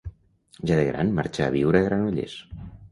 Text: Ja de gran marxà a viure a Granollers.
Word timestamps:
Ja 0.71 0.79
de 0.81 0.87
gran 0.89 1.13
marxà 1.21 1.49
a 1.51 1.55
viure 1.59 1.85
a 1.85 1.91
Granollers. 1.91 2.37